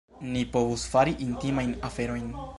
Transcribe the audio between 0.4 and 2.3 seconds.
povus fari intimajn aferojn.